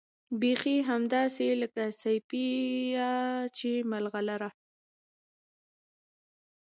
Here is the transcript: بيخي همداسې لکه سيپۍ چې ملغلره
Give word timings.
بيخي 0.41 0.75
همداسې 0.89 1.47
لکه 1.61 1.83
سيپۍ 2.01 2.47
چې 3.57 3.71
ملغلره 3.91 4.49